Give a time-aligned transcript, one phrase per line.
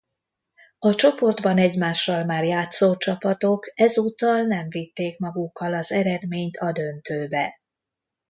[0.79, 7.59] A csoportban egymással már játszó csapatok ezúttal nem vitték magukkal az eredményt a döntőbe.